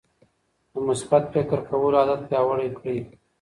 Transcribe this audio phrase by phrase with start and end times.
[0.73, 2.99] د مثبت فکر کولو عادت پیاوړی کړئ.